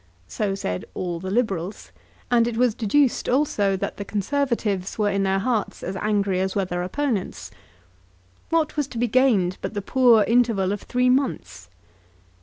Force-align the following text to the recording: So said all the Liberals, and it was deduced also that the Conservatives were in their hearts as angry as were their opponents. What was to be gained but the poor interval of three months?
So 0.27 0.55
said 0.55 0.85
all 0.95 1.19
the 1.19 1.29
Liberals, 1.29 1.91
and 2.31 2.47
it 2.47 2.57
was 2.57 2.73
deduced 2.73 3.29
also 3.29 3.77
that 3.77 3.97
the 3.97 4.03
Conservatives 4.03 4.97
were 4.97 5.11
in 5.11 5.21
their 5.21 5.37
hearts 5.37 5.83
as 5.83 5.95
angry 5.97 6.39
as 6.41 6.55
were 6.55 6.65
their 6.65 6.81
opponents. 6.81 7.51
What 8.49 8.75
was 8.75 8.87
to 8.87 8.97
be 8.97 9.07
gained 9.07 9.59
but 9.61 9.75
the 9.75 9.81
poor 9.83 10.23
interval 10.23 10.71
of 10.71 10.81
three 10.81 11.11
months? 11.11 11.69